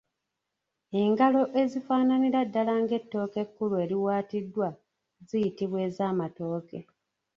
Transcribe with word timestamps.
Engalo 1.01 1.41
ezifaananira 1.61 2.39
ddala 2.47 2.73
ng’ettooke 2.83 3.37
ekkulu 3.45 3.75
eriwaatiddwa 3.83 4.67
ziyitibwa 5.27 5.79
ez’amatooke. 5.87 6.79